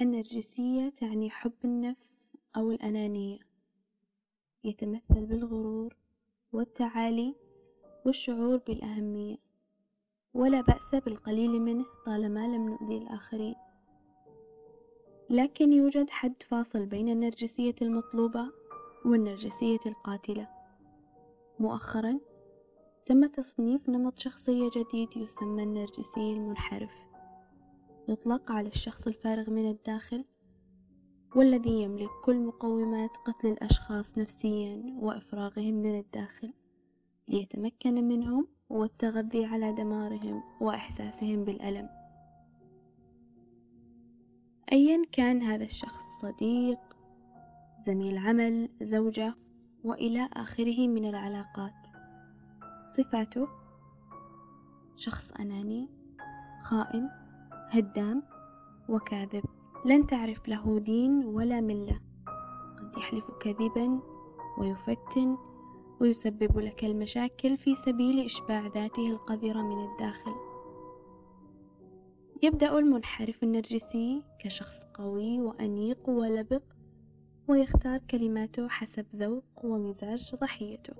[0.00, 3.38] النرجسية تعني حب النفس أو الأنانية.
[4.64, 5.96] يتمثل بالغرور
[6.52, 7.34] والتعالي
[8.06, 9.36] والشعور بالأهمية.
[10.34, 13.54] ولا بأس بالقليل منه طالما لم نؤذي الآخرين.
[15.30, 18.52] لكن يوجد حد فاصل بين النرجسية المطلوبة
[19.04, 20.48] والنرجسية القاتلة.
[21.58, 22.20] مؤخرا
[23.06, 27.09] تم تصنيف نمط شخصية جديد يسمى النرجسي المنحرف.
[28.08, 30.24] يطلق على الشخص الفارغ من الداخل
[31.36, 36.52] والذي يملك كل مقومات قتل الأشخاص نفسيا وإفراغهم من الداخل
[37.28, 41.88] ليتمكن منهم والتغذي على دمارهم وإحساسهم بالألم.
[44.72, 46.78] أيا كان هذا الشخص صديق
[47.86, 49.34] زميل عمل زوجة
[49.84, 51.86] وإلى آخره من العلاقات.
[52.86, 53.48] صفاته
[54.96, 55.88] شخص أناني
[56.60, 57.10] خائن
[57.70, 58.22] هدام
[58.88, 59.44] وكاذب.
[59.84, 62.00] لن تعرف له دين ولا ملة.
[62.78, 64.00] قد يحلف كذبا
[64.58, 65.36] ويفتن
[66.00, 70.32] ويسبب لك المشاكل في سبيل إشباع ذاته القذرة من الداخل.
[72.42, 76.62] يبدأ المنحرف النرجسي كشخص قوي وأنيق ولبق
[77.48, 80.94] ويختار كلماته حسب ذوق ومزاج ضحيته.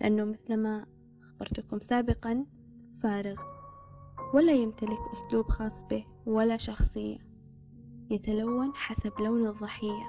[0.00, 0.86] لأنه مثلما
[1.22, 2.46] أخبرتكم سابقا
[3.02, 3.57] فارغ.
[4.34, 7.18] ولا يمتلك أسلوب خاص به ولا شخصية.
[8.10, 10.04] يتلون حسب لون الضحية.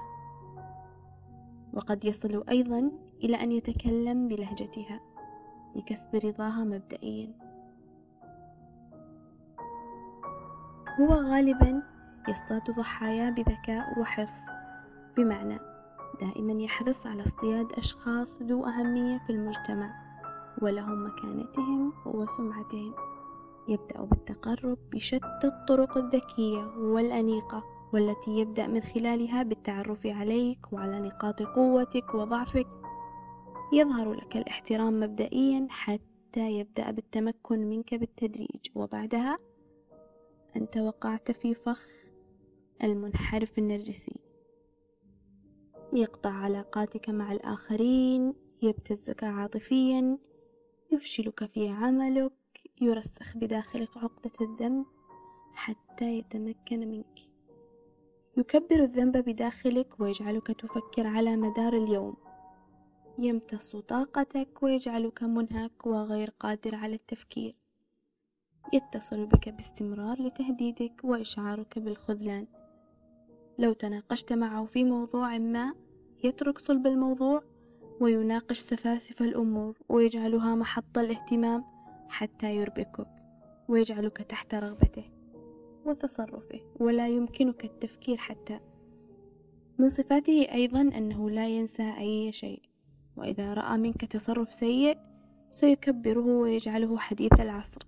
[1.72, 2.90] وقد يصل أيضا
[3.24, 5.00] إلى أن يتكلم بلهجتها
[5.76, 7.34] لكسب رضاها مبدئيا.
[11.00, 11.82] هو غالبا
[12.28, 14.34] يصطاد ضحاياه بذكاء وحرص
[15.16, 15.58] بمعنى
[16.20, 19.90] دائما يحرص على اصطياد أشخاص ذو أهمية في المجتمع
[20.62, 23.09] ولهم مكانتهم وسمعتهم.
[23.70, 32.14] يبدأ بالتقرب بشتى الطرق الذكية والأنيقة والتي يبدأ من خلالها بالتعرف عليك وعلى نقاط قوتك
[32.14, 32.66] وضعفك.
[33.72, 38.66] يظهر لك الاحترام مبدئيا حتى يبدأ بالتمكن منك بالتدريج.
[38.74, 39.38] وبعدها
[40.56, 41.86] أنت وقعت في فخ
[42.82, 44.20] المنحرف النرجسي.
[45.92, 50.18] يقطع علاقاتك مع الآخرين يبتزك عاطفيا
[50.92, 52.32] يفشلك في عملك
[52.80, 54.86] يرسخ بداخلك عقدة الذنب
[55.54, 57.18] حتى يتمكن منك.
[58.36, 62.16] يكبر الذنب بداخلك ويجعلك تفكر على مدار اليوم.
[63.18, 67.56] يمتص طاقتك ويجعلك منهك وغير قادر على التفكير.
[68.72, 72.46] يتصل بك باستمرار لتهديدك وإشعارك بالخذلان.
[73.58, 75.74] لو تناقشت معه في موضوع ما
[76.24, 77.42] يترك صلب الموضوع
[78.00, 81.64] ويناقش سفاسف الأمور ويجعلها محط الاهتمام.
[82.10, 83.08] حتى يربكك
[83.68, 85.04] ويجعلك تحت رغبته
[85.86, 88.60] وتصرفه ولا يمكنك التفكير حتى.
[89.78, 92.62] من صفاته أيضا أنه لا ينسى أي شيء
[93.16, 94.98] وإذا رأى منك تصرف سيء
[95.50, 97.80] سيكبره ويجعله حديث العصر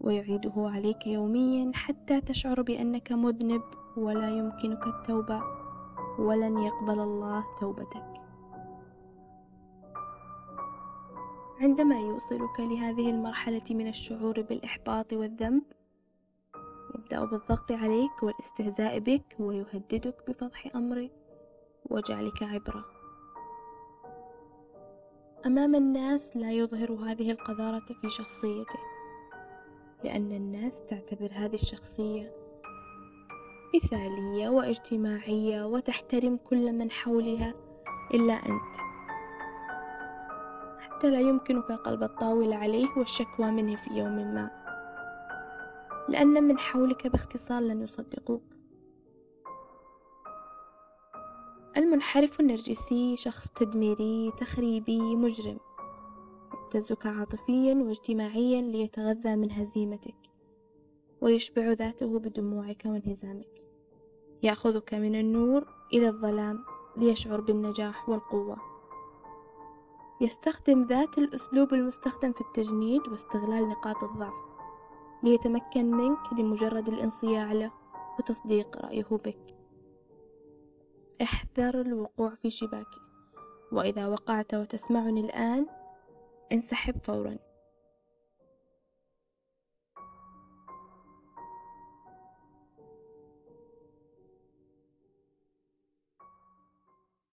[0.00, 3.62] ويعيده عليك يوميا حتى تشعر بأنك مذنب
[3.96, 5.42] ولا يمكنك التوبة
[6.18, 8.23] ولن يقبل الله توبتك.
[11.60, 15.62] عندما يوصلك لهذه المرحلة من الشعور بالإحباط والذنب
[16.94, 21.12] يبدأ بالضغط عليك والاستهزاء بك ويهددك بفضح أمرك
[21.90, 22.84] وجعلك عبرة.
[25.46, 28.78] أمام الناس لا يظهر هذه القذارة في شخصيته
[30.04, 32.34] لأن الناس تعتبر هذه الشخصية
[33.74, 37.54] مثالية واجتماعية وتحترم كل من حولها
[38.14, 38.93] إلا أنت.
[41.04, 44.50] حتى لا يمكنك قلب الطاولة عليه والشكوى منه في يوم ما.
[46.08, 48.42] لأن من حولك باختصار لن يصدقوك.
[51.76, 55.58] المنحرف النرجسي شخص تدميري تخريبي مجرم.
[56.54, 60.16] يبتزك عاطفيا واجتماعيا ليتغذى من هزيمتك.
[61.20, 63.62] ويشبع ذاته بدموعك وانهزامك.
[64.42, 66.64] يأخذك من النور إلى الظلام
[66.96, 68.73] ليشعر بالنجاح والقوة.
[70.24, 74.42] يستخدم ذات الأسلوب المستخدم في التجنيد واستغلال نقاط الضعف
[75.22, 77.72] ليتمكن منك لمجرد الانصياع له
[78.18, 79.56] وتصديق رأيه بك.
[81.22, 83.00] احذر الوقوع في شباكه
[83.72, 85.66] وإذا وقعت وتسمعني الآن
[86.52, 87.38] انسحب فورا.